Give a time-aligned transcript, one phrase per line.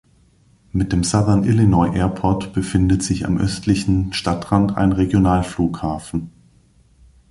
[0.71, 6.31] Mit dem Southern Illinois Airport befindet sich am östlichen Stadtrand ein Regionalflughafen.